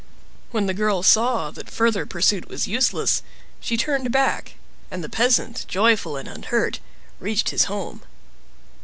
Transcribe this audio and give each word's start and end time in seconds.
When 0.49 0.65
the 0.65 0.73
girl 0.73 1.03
saw 1.03 1.51
that 1.51 1.69
further 1.69 2.07
pursuit 2.07 2.49
was 2.49 2.67
useless, 2.67 3.21
she 3.59 3.77
turned 3.77 4.11
back, 4.11 4.53
and 4.89 5.03
the 5.03 5.09
peasant, 5.09 5.63
joyful 5.67 6.17
and 6.17 6.27
unhurt, 6.27 6.79
reached 7.19 7.49
his 7.51 7.65
home. 7.65 8.01